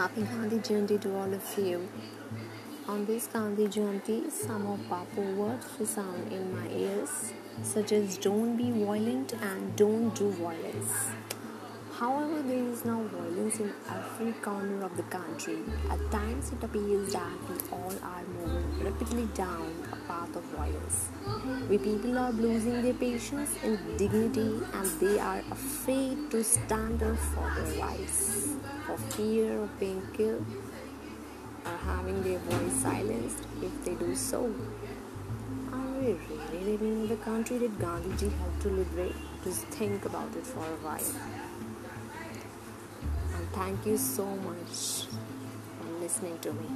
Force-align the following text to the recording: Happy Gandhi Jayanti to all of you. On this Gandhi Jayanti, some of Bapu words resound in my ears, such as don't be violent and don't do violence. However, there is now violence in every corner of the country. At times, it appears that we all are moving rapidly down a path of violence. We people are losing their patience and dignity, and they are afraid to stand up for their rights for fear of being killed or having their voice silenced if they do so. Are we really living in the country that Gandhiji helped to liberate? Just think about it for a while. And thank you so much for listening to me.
Happy 0.00 0.22
Gandhi 0.22 0.56
Jayanti 0.66 0.98
to 1.02 1.14
all 1.14 1.34
of 1.34 1.58
you. 1.58 1.86
On 2.88 3.04
this 3.04 3.26
Gandhi 3.26 3.66
Jayanti, 3.66 4.30
some 4.30 4.66
of 4.66 4.78
Bapu 4.88 5.36
words 5.36 5.66
resound 5.78 6.32
in 6.32 6.54
my 6.56 6.66
ears, 6.68 7.34
such 7.62 7.92
as 7.92 8.16
don't 8.16 8.56
be 8.56 8.70
violent 8.70 9.34
and 9.34 9.76
don't 9.76 10.14
do 10.14 10.30
violence. 10.30 11.10
However, 11.92 12.40
there 12.40 12.64
is 12.68 12.82
now 12.86 13.02
violence 13.12 13.60
in 13.60 13.74
every 13.90 14.32
corner 14.40 14.82
of 14.82 14.96
the 14.96 15.02
country. 15.02 15.58
At 15.90 16.10
times, 16.10 16.50
it 16.50 16.64
appears 16.64 17.12
that 17.12 17.50
we 17.50 17.56
all 17.70 17.92
are 18.02 18.24
moving 18.38 18.82
rapidly 18.82 19.26
down 19.34 19.70
a 19.92 19.96
path 20.08 20.34
of 20.34 20.44
violence. 20.44 21.10
We 21.68 21.76
people 21.76 22.16
are 22.16 22.32
losing 22.32 22.80
their 22.80 22.94
patience 22.94 23.50
and 23.62 23.78
dignity, 23.98 24.62
and 24.72 24.86
they 24.98 25.18
are 25.18 25.42
afraid 25.50 26.30
to 26.30 26.42
stand 26.42 27.02
up 27.02 27.18
for 27.18 27.52
their 27.54 27.82
rights 27.82 28.49
for 28.86 28.96
fear 28.96 29.62
of 29.62 29.80
being 29.80 30.02
killed 30.12 30.44
or 31.64 31.76
having 31.84 32.22
their 32.22 32.38
voice 32.38 32.72
silenced 32.72 33.46
if 33.62 33.84
they 33.84 33.94
do 33.94 34.14
so. 34.14 34.52
Are 35.72 35.92
we 36.00 36.16
really 36.52 36.72
living 36.72 37.02
in 37.02 37.08
the 37.08 37.16
country 37.16 37.58
that 37.58 37.78
Gandhiji 37.78 38.32
helped 38.38 38.62
to 38.62 38.68
liberate? 38.68 39.14
Just 39.44 39.66
think 39.66 40.04
about 40.04 40.34
it 40.36 40.46
for 40.46 40.60
a 40.60 40.78
while. 40.84 41.12
And 43.34 43.50
thank 43.52 43.86
you 43.86 43.96
so 43.96 44.26
much 44.26 45.06
for 45.78 46.00
listening 46.00 46.38
to 46.40 46.52
me. 46.52 46.66